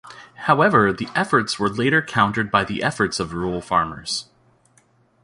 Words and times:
However, 0.47 0.91
the 0.91 1.07
efforts 1.15 1.59
were 1.59 1.69
later 1.69 2.01
countered 2.01 2.49
by 2.49 2.63
the 2.63 2.81
efforts 2.81 3.19
of 3.19 3.33
rural 3.35 3.61
farmers. 3.61 4.29